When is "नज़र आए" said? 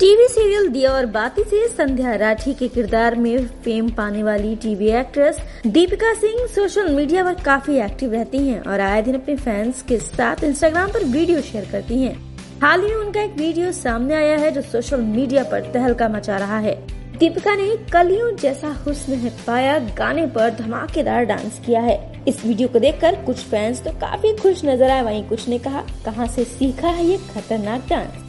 24.64-25.02